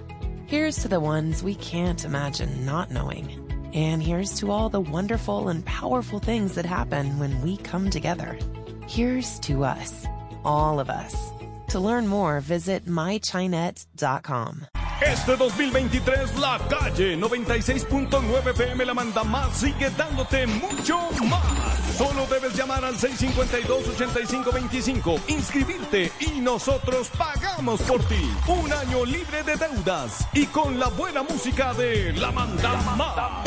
[0.47, 3.42] Here's to the ones we can't imagine not knowing.
[3.73, 8.39] And here's to all the wonderful and powerful things that happen when we come together.
[8.87, 10.07] Here's to us,
[10.45, 11.33] all of us.
[11.69, 14.67] To learn more, visit mychinet.com.
[15.01, 21.43] Este 2023 La Calle 96.9 FM La Manda Más sigue dándote mucho más.
[21.97, 28.31] Solo debes llamar al 652-8525, inscribirte y nosotros pagamos por ti.
[28.47, 33.43] Un año libre de deudas y con la buena música de La Manda Más.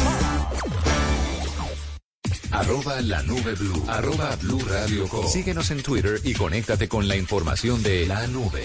[2.51, 3.83] Arroba la nube blue.
[3.87, 5.27] Arroba blue radio com.
[5.27, 8.63] Síguenos en Twitter y conéctate con la información de la nube.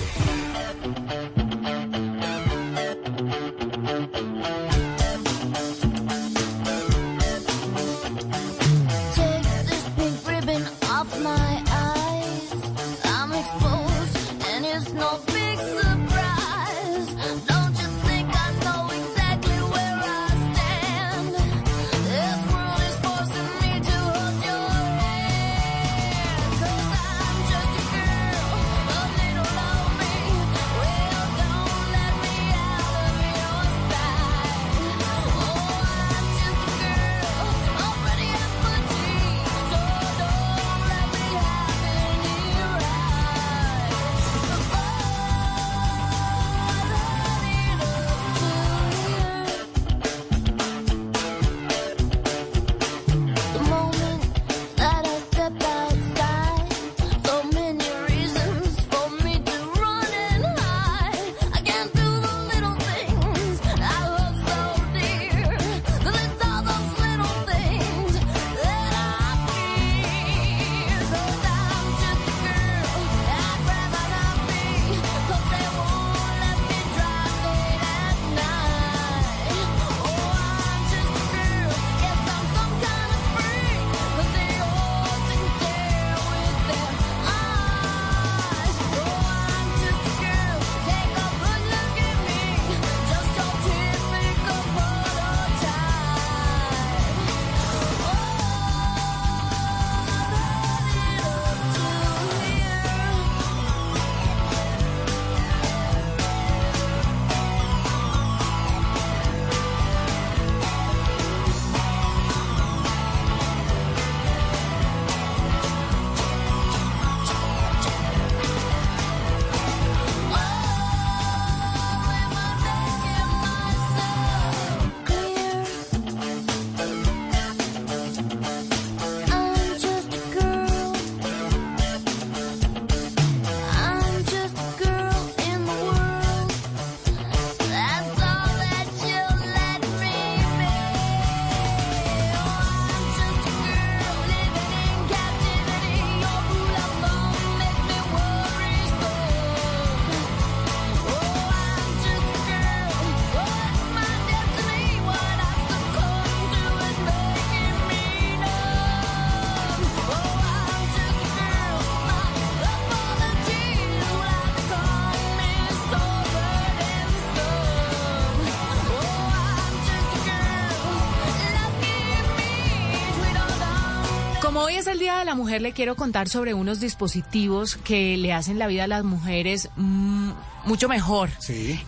[175.20, 178.86] De la Mujer, le quiero contar sobre unos dispositivos que le hacen la vida a
[178.86, 180.30] las mujeres mm,
[180.64, 181.30] mucho mejor,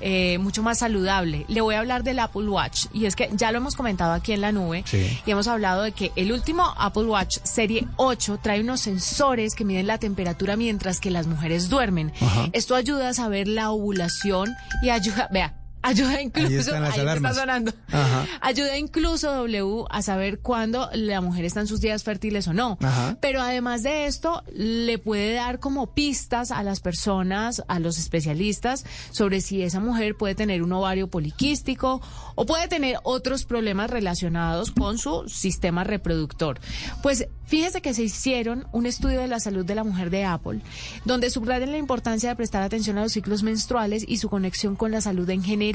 [0.01, 1.47] eh, mucho más saludable.
[1.49, 4.33] Le voy a hablar del Apple Watch y es que ya lo hemos comentado aquí
[4.33, 8.61] en la nube y hemos hablado de que el último Apple Watch Serie 8 trae
[8.61, 12.12] unos sensores que miden la temperatura mientras que las mujeres duermen.
[12.21, 12.49] Ajá.
[12.53, 17.73] Esto ayuda a saber la ovulación y ayuda, vea, ayuda incluso, ahí está sonando.
[17.90, 18.27] Ajá.
[18.40, 22.79] Ayuda incluso W a saber cuándo la mujer está en sus días fértiles o no.
[22.81, 23.16] Ajá.
[23.21, 28.85] Pero además de esto, le puede dar como pistas a las personas, a los especialistas,
[29.11, 32.01] sobre si esa mujer puede tener un ovario poliquístico
[32.35, 36.61] o puede tener otros problemas relacionados con su sistema reproductor.
[37.03, 40.61] Pues fíjese que se hicieron un estudio de la salud de la mujer de Apple,
[41.05, 44.90] donde subrayan la importancia de prestar atención a los ciclos menstruales y su conexión con
[44.90, 45.71] la salud en general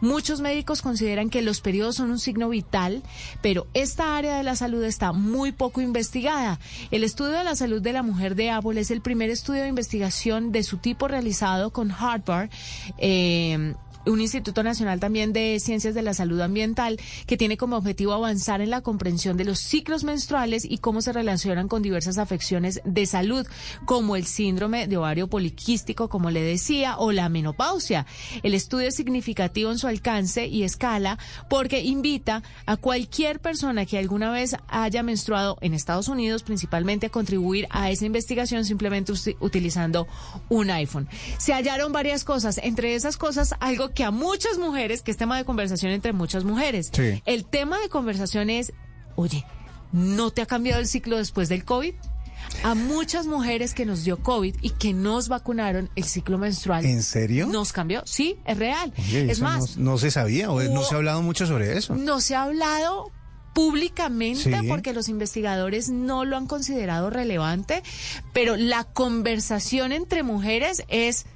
[0.00, 3.02] muchos médicos consideran que los periodos son un signo vital,
[3.42, 6.58] pero esta área de la salud está muy poco investigada.
[6.90, 9.68] El estudio de la salud de la mujer de Apple es el primer estudio de
[9.68, 12.50] investigación de su tipo realizado con Harvard.
[12.98, 13.74] eh,
[14.06, 18.60] un Instituto Nacional también de Ciencias de la Salud Ambiental que tiene como objetivo avanzar
[18.60, 23.06] en la comprensión de los ciclos menstruales y cómo se relacionan con diversas afecciones de
[23.06, 23.46] salud,
[23.84, 28.06] como el síndrome de ovario poliquístico, como le decía, o la menopausia.
[28.42, 33.98] El estudio es significativo en su alcance y escala porque invita a cualquier persona que
[33.98, 40.06] alguna vez haya menstruado en Estados Unidos principalmente a contribuir a esa investigación simplemente utilizando
[40.48, 41.08] un iPhone.
[41.38, 45.36] Se hallaron varias cosas, entre esas cosas algo que a muchas mujeres, que es tema
[45.36, 47.22] de conversación entre muchas mujeres, Sí.
[47.26, 48.72] el tema de conversación es,
[49.16, 49.44] oye,
[49.92, 51.94] ¿no te ha cambiado el ciclo después del COVID?
[52.64, 57.02] A muchas mujeres que nos dio COVID y que nos vacunaron, el ciclo menstrual ¿En
[57.02, 57.46] serio?
[57.46, 58.02] nos cambió.
[58.06, 58.92] Sí, es real.
[58.98, 61.94] Oye, es más, no, no se sabía o no se ha hablado mucho sobre eso.
[61.94, 63.12] no se ha hablado
[63.52, 64.68] públicamente Sí.
[64.68, 67.82] porque los investigadores no lo han considerado relevante,
[68.32, 71.26] pero la conversación entre mujeres es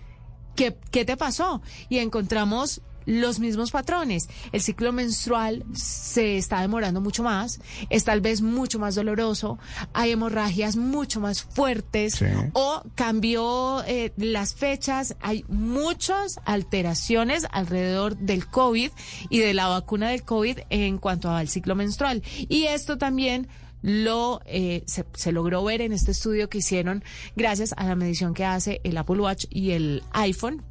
[0.55, 1.63] ¿qué, qué te pasó?
[1.89, 4.29] Y encontramos los mismos patrones.
[4.53, 9.59] El ciclo menstrual se está demorando mucho más, es tal vez mucho más doloroso,
[9.93, 12.25] hay hemorragias mucho más fuertes Sí.
[12.55, 18.91] o cambió eh, las fechas, hay muchas alteraciones alrededor del COVID
[19.29, 22.23] y de la vacuna del COVID en cuanto al ciclo menstrual.
[22.49, 23.49] Y esto también
[23.85, 27.05] lo eh, se, se logró ver en este estudio que hicieron
[27.37, 30.63] gracias a la medición que hace el Apple Watch y el iPhone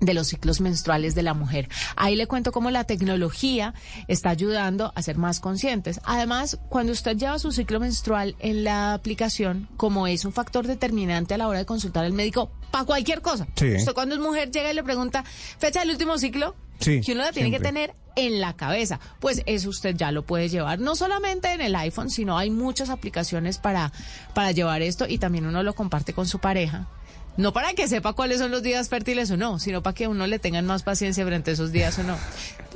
[0.00, 1.68] de los ciclos menstruales de la mujer.
[1.96, 3.74] Ahí le cuento cómo la tecnología
[4.08, 6.00] está ayudando a ser más conscientes.
[6.04, 11.34] Además, cuando usted lleva su ciclo menstrual en la aplicación, como es un factor determinante
[11.34, 13.46] a la hora de consultar al médico para cualquier cosa.
[13.56, 13.74] Sí.
[13.76, 15.24] Usted cuando es mujer llega y le pregunta
[15.58, 19.00] fecha del último ciclo, Sí, que uno la tiene que tener en la cabeza.
[19.20, 22.90] Pues eso usted ya lo puede llevar, no solamente en el iPhone, sino hay muchas
[22.90, 23.92] aplicaciones para,
[24.34, 26.88] para llevar esto y también uno lo comparte con su pareja.
[27.36, 30.26] No para que sepa cuáles son los días fértiles o no, sino para que uno
[30.26, 32.16] le tengan más paciencia frente a esos días o no.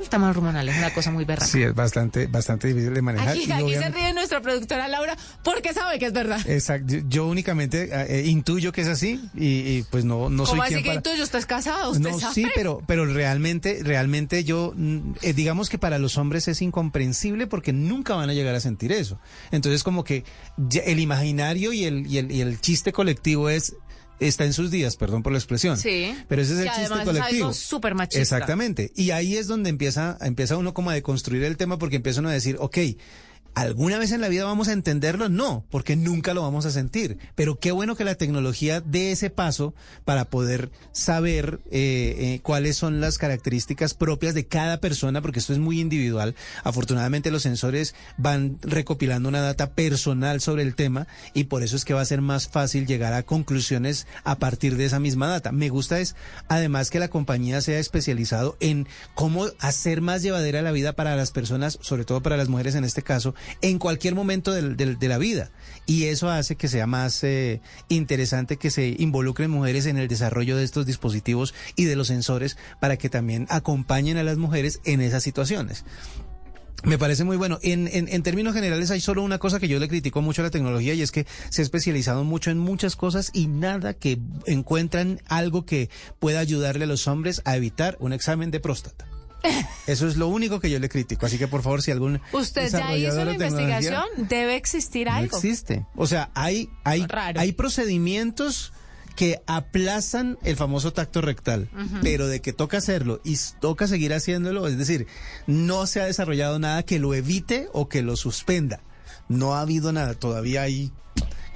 [0.01, 1.45] El tema hormonal es una cosa muy berraca.
[1.49, 3.29] Sí, es bastante, bastante difícil de manejar.
[3.29, 6.39] Aquí, y aquí se ríe nuestra productora Laura porque sabe que es verdad.
[6.47, 6.93] Exacto.
[7.07, 10.73] Yo- únicamente eh, intuyo que es así y, y, pues no, no soy ¿Cómo así
[10.73, 11.01] quien que para...
[11.03, 11.91] tú, yo estás casado?
[11.91, 12.33] ¿Usted No, sabe?
[12.33, 17.47] sí, pero, pero realmente, realmente yo, mm, eh, digamos que para los hombres es incomprensible
[17.47, 19.19] porque nunca van a llegar a sentir eso.
[19.51, 20.23] Entonces como que
[20.85, 23.75] el imaginario y el, y el, y el chiste colectivo es,
[24.19, 25.77] está en sus días, perdón por la expresión.
[25.77, 26.15] Sí.
[26.27, 27.53] Pero ese es el chiste colectivo.
[27.53, 28.21] súper machista.
[28.21, 28.91] Exactamente.
[28.95, 32.29] Y ahí es donde empieza, empieza uno como a deconstruir el tema porque empieza uno
[32.29, 32.77] a decir, ok,
[33.55, 35.29] ¿Alguna vez en la vida vamos a entenderlo?
[35.29, 37.17] No, porque nunca lo vamos a sentir.
[37.35, 39.73] Pero qué bueno que la tecnología dé ese paso
[40.05, 45.53] para poder saber eh, eh, cuáles son las características propias de cada persona, porque esto
[45.53, 46.35] es muy individual.
[46.63, 51.85] Afortunadamente los sensores van recopilando una data personal sobre el tema y por eso es
[51.85, 55.51] que va a ser más fácil llegar a conclusiones a partir de esa misma data.
[55.51, 56.15] Me gusta es
[56.47, 61.31] además que la compañía sea especializado en cómo hacer más llevadera la vida para las
[61.31, 65.51] personas, sobre todo para las mujeres en este caso, en cualquier momento de la vida.
[65.89, 70.55] Y eso hace que sea más eh, interesante que se involucren mujeres en el desarrollo
[70.55, 75.01] de estos dispositivos y de los sensores para que también acompañen a las mujeres en
[75.01, 75.85] esas situaciones.
[76.83, 77.57] Me parece muy bueno.
[77.63, 80.45] En, en, en términos generales hay solo una cosa que yo le critico mucho a
[80.45, 84.19] la tecnología y es que se ha especializado mucho en muchas cosas y nada que
[84.45, 89.07] encuentran algo que pueda ayudarle a los hombres a evitar un examen de próstata.
[89.87, 91.25] Eso es lo único que yo le critico.
[91.25, 95.37] Así que por favor, si algún Usted ya hizo la investigación, debe existir no algo.
[95.37, 95.85] existe.
[95.95, 98.73] O sea, hay, hay, hay procedimientos
[99.15, 101.69] que aplazan el famoso tacto rectal,
[102.01, 105.07] pero de que toca hacerlo y toca seguir haciéndolo, es decir,
[105.45, 108.79] no se ha desarrollado nada que lo evite o que lo suspenda.
[109.27, 110.91] No ha habido nada, todavía hay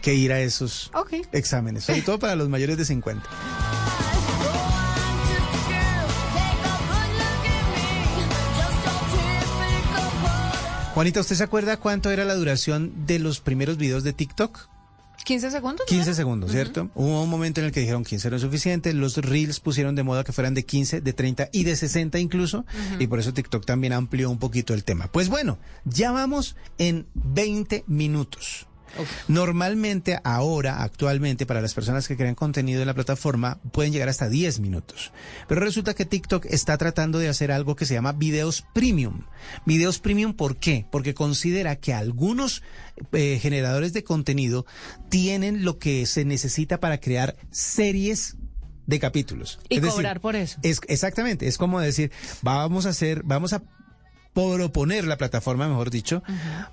[0.01, 0.91] que ir a esos
[1.31, 3.23] exámenes, sobre todo para los mayores de 50.
[10.93, 14.69] Juanita, ¿usted se acuerda cuánto era la duración de los primeros videos de TikTok?
[15.25, 15.88] 15 segundos.
[15.88, 16.91] 15 segundos, ¿cierto?
[16.93, 20.03] Hubo un momento en el que dijeron 15 no es suficiente, los reels pusieron de
[20.03, 22.63] moda que fueran de 15, de 30 y de 60 incluso,
[22.99, 25.08] y por eso TikTok también amplió un poquito el tema.
[25.08, 28.67] Pues bueno, ya vamos en 20 minutos.
[29.27, 34.29] Normalmente ahora, actualmente, para las personas que crean contenido en la plataforma, pueden llegar hasta
[34.29, 35.11] 10 minutos.
[35.47, 39.21] Pero resulta que TikTok está tratando de hacer algo que se llama videos premium.
[39.65, 40.85] Videos premium, ¿por qué?
[40.91, 42.63] Porque considera que algunos
[43.11, 44.65] eh, generadores de contenido
[45.09, 48.37] tienen lo que se necesita para crear series
[48.85, 49.59] de capítulos.
[49.69, 50.59] Y Es decir, cobrar por eso.
[50.63, 53.63] Es, exactamente, es como decir, vamos a hacer, vamos a
[54.34, 56.23] proponer la plataforma, mejor dicho,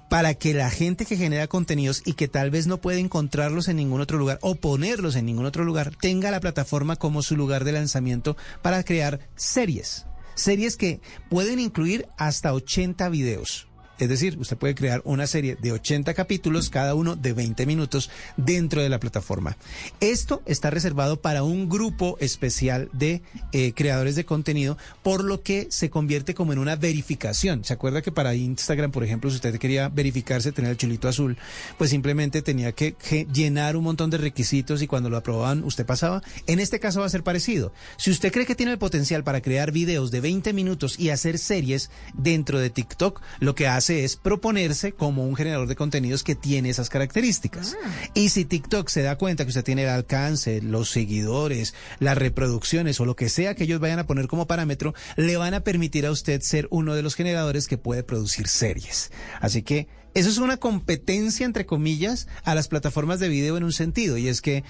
[0.09, 3.77] para que la gente que genera contenidos y que tal vez no puede encontrarlos en
[3.77, 7.65] ningún otro lugar o ponerlos en ningún otro lugar, tenga la plataforma como su lugar
[7.65, 10.07] de lanzamiento para crear series.
[10.35, 13.70] Series que pueden incluir hasta 80 videos.
[14.01, 18.11] Es decir, usted puede crear una serie de 80 capítulos, cada uno de 20 minutos,
[18.39, 19.57] dentro de la plataforma.
[20.01, 23.23] Esto está reservado para un grupo especial de
[23.53, 27.65] eh, creadores de contenido, por lo que se convierte como en una verificación.
[27.65, 31.37] ¿Se acuerda que para Instagram, por ejemplo, si usted quería verificarse, tener el chulito azul,
[31.77, 35.85] pues simplemente tenía que, que llenar un montón de requisitos y cuando lo aprobaban, usted
[35.85, 36.23] pasaba?
[36.47, 37.73] En este caso va a ser parecido.
[37.99, 41.39] Si usted cree que tiene el potencial para crear videos de 20 minutos y hacer
[41.39, 46.35] series dentro de TikTok, lo que hace es proponerse como un generador de contenidos que
[46.35, 47.77] tiene esas características.
[48.15, 53.01] Y si TikTok se da cuenta que usted tiene el alcance, los seguidores, las reproducciones
[53.01, 56.07] o lo que sea que ellos vayan a poner como parámetro, le van a permitir
[56.07, 59.11] a usted ser uno de los generadores que puede producir series.
[59.41, 63.73] Así que eso es una competencia, entre comillas, a las plataformas de video en un
[63.73, 64.65] sentido, y es que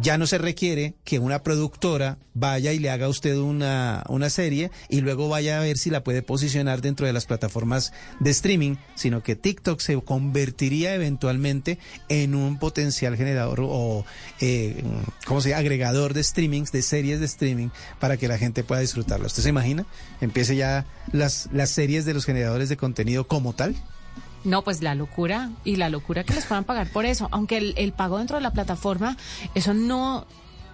[0.00, 4.28] ya no se requiere que una productora vaya y le haga a usted una, una
[4.28, 8.30] serie y luego vaya a ver si la puede posicionar dentro de las plataformas de
[8.30, 11.78] streaming, sino que TikTok se convertiría eventualmente
[12.08, 14.04] en un potencial generador o,
[14.40, 14.82] eh,
[15.24, 15.60] ¿cómo se llama?
[15.60, 17.68] Agregador de streamings, de series de streaming,
[17.98, 19.26] para que la gente pueda disfrutarlo.
[19.26, 19.86] ¿Usted se imagina?
[20.20, 23.74] Empiece ya las, las series de los generadores de contenido como tal.
[24.46, 27.74] No, pues la locura y la locura que les puedan pagar por eso, aunque el,
[27.76, 29.16] el pago dentro de la plataforma,
[29.54, 30.26] eso no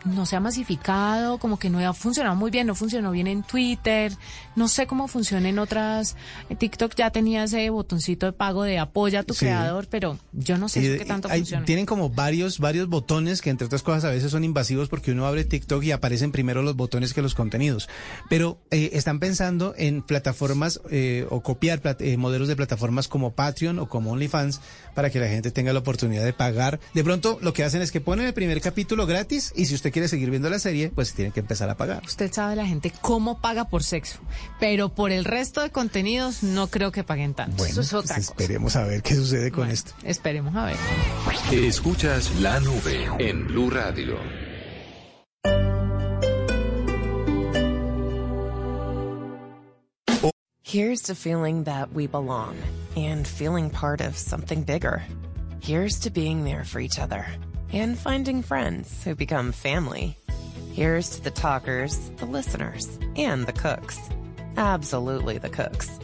[0.05, 3.43] no se ha masificado, como que no ha funcionado muy bien, no funcionó bien en
[3.43, 4.13] Twitter,
[4.57, 6.17] no sé cómo funciona en otras,
[6.49, 9.41] en TikTok ya tenía ese botoncito de pago de apoya a tu Sí.
[9.47, 11.65] creador, pero yo no sé Y eso de- qué tanto hay- funciona.
[11.65, 15.27] tienen como varios, varios botones que entre otras cosas a veces son invasivos porque uno
[15.27, 17.89] abre TikTok y aparecen primero los botones que los contenidos.
[18.29, 23.33] Pero eh, están pensando en plataformas eh, o copiar plat- eh, modelos de plataformas como
[23.33, 24.61] Patreon o como OnlyFans
[24.95, 26.81] para que la gente tenga la oportunidad de pagar.
[26.95, 29.93] De pronto lo que hacen es que ponen el primer capítulo gratis y si usted
[29.93, 32.03] quiere seguir viendo la serie, pues tiene que empezar a pagar.
[32.05, 34.19] Usted sabe la gente cómo paga por sexo,
[34.61, 37.57] pero por el resto de contenidos no creo que paguen tanto.
[37.59, 38.43] Bueno, Eso es otra pues cosa.
[38.43, 39.93] esperemos a ver qué sucede con Bueno, esto.
[40.05, 40.77] Esperemos a ver.
[41.53, 44.17] Escuchas la nube en Blue Radio.
[50.65, 52.57] Here's to feeling that we belong
[52.97, 55.03] and feeling part of something bigger.
[55.61, 57.27] Here's to being there for each other
[57.73, 60.17] and finding friends who become family.
[60.73, 63.99] Here's to the talkers, the listeners, and the cooks.
[64.57, 65.99] Absolutely the cooks.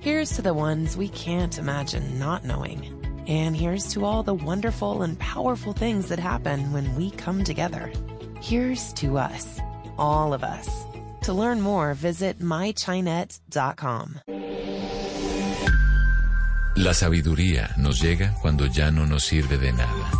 [0.00, 2.96] Here's to the ones we can't imagine not knowing.
[3.28, 7.92] And here's to all the wonderful and powerful things that happen when we come together.
[8.40, 9.60] Here's to us,
[9.98, 10.68] all of us.
[11.22, 14.20] To learn more, visit mychinet.com.
[16.76, 20.10] La sabiduría nos llega cuando ya no nos sirve de nada.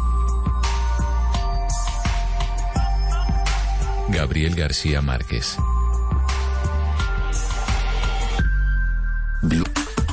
[4.11, 5.57] Gabriel García Márquez.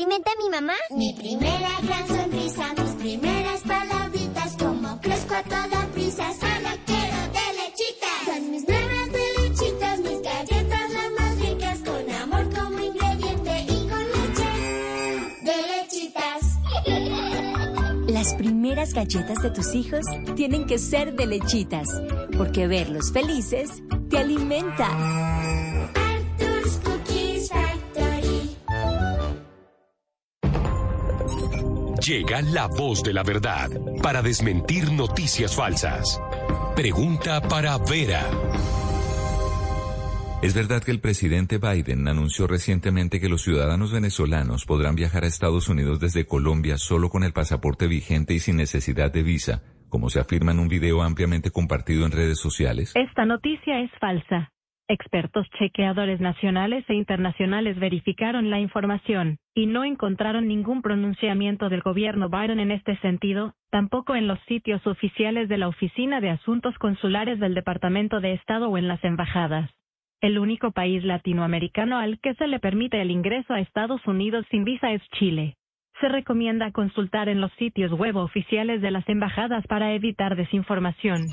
[0.00, 0.72] Alimenta a mi mamá?
[0.90, 7.46] Mi primera gran sonrisa, mis primeras palabritas, como crezco a toda prisa, solo quiero de
[7.60, 8.24] lechitas.
[8.24, 13.88] Son mis nuevas de lechitas, mis galletas las más ricas, con amor como ingrediente y
[13.88, 14.50] con leche
[15.42, 16.40] de lechitas.
[18.08, 21.88] Las primeras galletas de tus hijos tienen que ser de lechitas,
[22.38, 25.29] porque verlos felices te alimenta.
[32.10, 33.70] Llega la voz de la verdad
[34.02, 36.20] para desmentir noticias falsas.
[36.74, 38.28] Pregunta para Vera.
[40.42, 45.28] ¿Es verdad que el presidente Biden anunció recientemente que los ciudadanos venezolanos podrán viajar a
[45.28, 50.10] Estados Unidos desde Colombia solo con el pasaporte vigente y sin necesidad de visa, como
[50.10, 52.92] se afirma en un video ampliamente compartido en redes sociales?
[52.96, 54.50] Esta noticia es falsa.
[54.92, 62.28] Expertos chequeadores nacionales e internacionales verificaron la información y no encontraron ningún pronunciamiento del gobierno
[62.28, 67.38] Biden en este sentido, tampoco en los sitios oficiales de la Oficina de Asuntos Consulares
[67.38, 69.70] del Departamento de Estado o en las embajadas.
[70.20, 74.64] El único país latinoamericano al que se le permite el ingreso a Estados Unidos sin
[74.64, 75.54] visa es Chile.
[76.00, 81.26] Se recomienda consultar en los sitios web oficiales de las embajadas para evitar desinformación.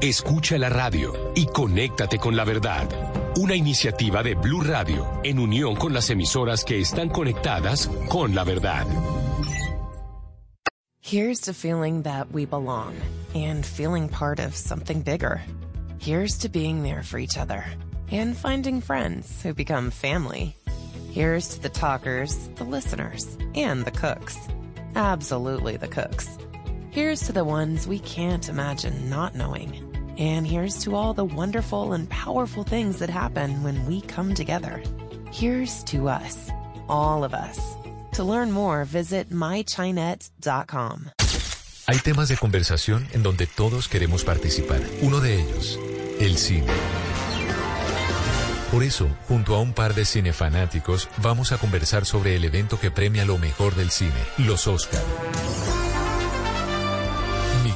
[0.00, 2.88] Escucha la radio y conéctate con la verdad.
[3.36, 8.44] Una iniciativa de Blue Radio en unión con las emisoras que están conectadas con la
[8.44, 8.86] verdad.
[11.00, 12.96] Here's to feeling that we belong
[13.34, 15.40] and feeling part of something bigger.
[15.98, 17.64] Here's to being there for each other
[18.10, 20.56] and finding friends who become family.
[21.12, 23.24] Here's to the talkers, the listeners,
[23.54, 24.36] and the cooks.
[24.94, 26.28] Absolutely the cooks.
[26.96, 29.84] Here's to the ones we can't imagine not knowing.
[30.16, 34.82] And here's to all the wonderful and powerful things that happen when we come together.
[35.30, 36.50] Here's to us,
[36.88, 37.60] all of us.
[38.14, 41.10] To learn more, visit mychinet.com.
[41.86, 44.80] Hay temas de conversación en donde todos queremos participar.
[45.02, 45.78] Uno de ellos,
[46.18, 46.72] el cine.
[48.72, 52.90] Por eso, junto a un par de cinefanáticos, vamos a conversar sobre el evento que
[52.90, 55.02] premia lo mejor del cine, los Oscar.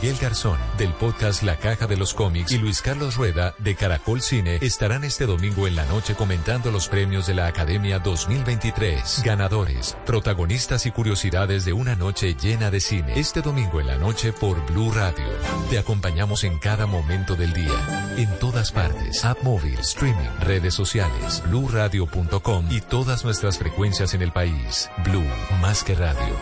[0.01, 4.23] Miguel Garzón, del podcast La Caja de los Cómics, y Luis Carlos Rueda, de Caracol
[4.23, 9.23] Cine, estarán este domingo en la noche comentando los premios de la Academia 2023.
[9.23, 13.13] Ganadores, protagonistas y curiosidades de una noche llena de cine.
[13.21, 15.27] Este domingo en la noche por Blue Radio.
[15.69, 18.15] Te acompañamos en cada momento del día.
[18.17, 19.23] En todas partes.
[19.23, 24.89] App móvil, streaming, redes sociales, bluradio.com y todas nuestras frecuencias en el país.
[25.05, 25.29] Blue,
[25.61, 26.35] más que radio.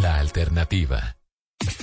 [0.00, 1.16] La alternativa.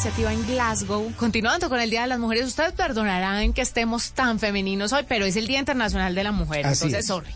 [0.00, 2.46] Iniciativa en Glasgow, continuando con el Día de las Mujeres.
[2.46, 6.64] Ustedes perdonarán que estemos tan femeninos hoy, pero es el Día Internacional de la Mujer.
[6.64, 7.06] Así entonces, es.
[7.06, 7.30] sorry.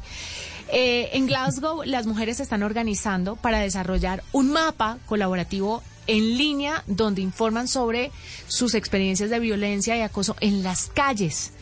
[0.69, 6.83] Eh, en Glasgow, las mujeres se están organizando para desarrollar un mapa colaborativo en línea
[6.87, 8.11] donde informan sobre
[8.47, 11.53] sus experiencias de violencia y acoso en las calles.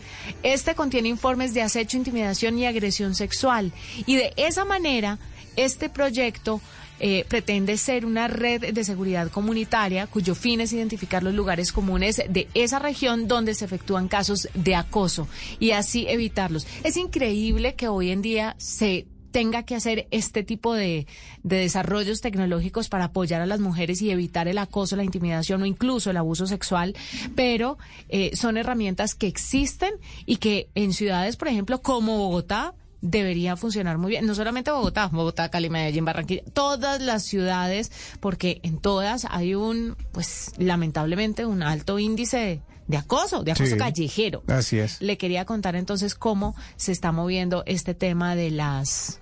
[0.44, 3.72] Este contiene informes de acecho, intimidación y agresión sexual.
[4.06, 5.18] Y de esa manera,
[5.56, 6.60] este proyecto
[7.04, 12.22] eh, pretende ser una red de seguridad comunitaria cuyo fin es identificar los lugares comunes
[12.28, 15.26] de esa región donde se efectúan casos de acoso
[15.58, 16.64] y así evitarlos.
[16.84, 21.08] Es increíble que hoy en día se tenga que hacer este tipo de,
[21.42, 25.66] de desarrollos tecnológicos para apoyar a las mujeres y evitar el acoso, la intimidación o
[25.66, 26.94] incluso el abuso sexual,
[27.34, 27.78] pero
[28.10, 29.94] eh, son herramientas que existen
[30.24, 34.24] y que en ciudades, por ejemplo, como Bogotá, debería funcionar muy bien.
[34.26, 39.96] No solamente Bogotá, Bogotá, Cali, Medellín, Barranquilla, todas las ciudades, porque en todas hay un,
[40.12, 43.76] pues lamentablemente, un alto índice de, de acoso, de acoso Sí.
[43.76, 44.42] callejero.
[44.46, 45.00] Así es.
[45.02, 49.18] Le quería contar entonces cómo se está moviendo este tema de las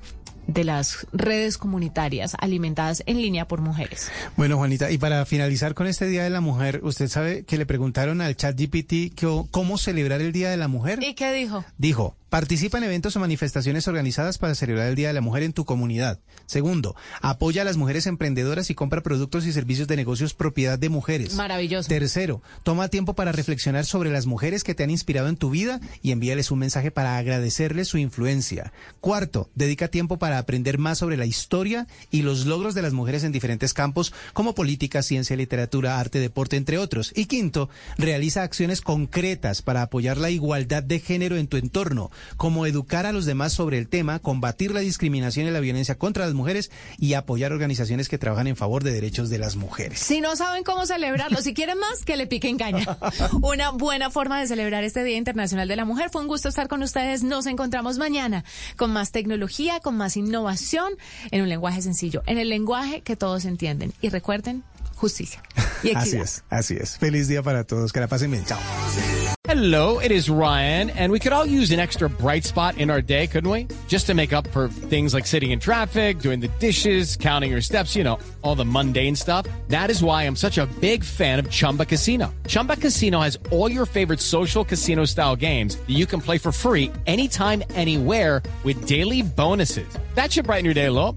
[0.47, 4.11] de las redes comunitarias alimentadas en línea por mujeres.
[4.37, 7.67] Bueno, Juanita, y para finalizar con este Día de la Mujer, usted sabe que le
[7.67, 10.99] preguntaron al chat GPT que- cómo celebrar el Día de la Mujer.
[11.05, 11.65] ¿Y qué dijo?
[11.79, 15.53] Dijo, participa en eventos o manifestaciones organizadas para celebrar el Día de la Mujer en
[15.53, 16.21] tu comunidad.
[16.47, 20.89] Segundo, apoya a las mujeres emprendedoras y compra productos y servicios de negocios propiedad de
[20.89, 21.35] mujeres.
[21.35, 21.89] Maravilloso.
[21.89, 25.81] Tercero, toma tiempo para reflexionar sobre las mujeres que te han inspirado en tu vida
[26.03, 28.73] y envíales un mensaje para agradecerles su influencia.
[29.01, 33.25] Cuarto, dedica tiempo para aprender más sobre la historia y los logros de las mujeres
[33.25, 37.13] en diferentes campos como política, ciencia, literatura, arte, deporte, entre otros.
[37.15, 37.69] Y quinto,
[37.99, 43.13] realiza acciones concretas para apoyar la igualdad de género en tu entorno, como educar a
[43.13, 47.15] los demás sobre el tema, combatir la discriminación y la violencia contra las mujeres y
[47.15, 49.99] apoyar organizaciones que trabajan en favor de derechos de las mujeres.
[50.01, 52.99] Si no saben cómo celebrarlo, si quieren más, que le piquen caña.
[53.43, 56.11] Una buena forma de celebrar este Día Internacional de la Mujer.
[56.11, 57.23] Fue un gusto estar con ustedes.
[57.23, 58.45] Nos encontramos mañana
[58.77, 60.93] con más tecnología, con más innovación,
[61.31, 63.93] en un lenguaje sencillo, en el lenguaje que todos entienden.
[64.01, 64.65] Y recuerden,
[65.01, 65.43] justicia
[65.83, 66.99] y Así es, así es.
[66.99, 67.93] Feliz día para todos.
[67.93, 68.45] Que la pasen bien.
[68.45, 68.59] Chao.
[69.45, 73.01] Hello, it is Ryan, and we could all use an extra bright spot in our
[73.03, 73.67] day, couldn't we?
[73.89, 77.63] Just to make up for things like sitting in traffic, doing the dishes, counting your
[77.63, 79.47] steps, you know, all the mundane stuff.
[79.69, 82.33] That is why I'm such a big fan of Chumba Casino.
[82.47, 86.53] Chumba Casino has all your favorite social casino style games that you can play for
[86.53, 89.89] free anytime, anywhere with daily bonuses.
[90.15, 91.17] That should brighten your day a little.